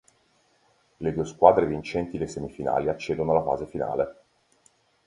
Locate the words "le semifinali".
2.17-2.89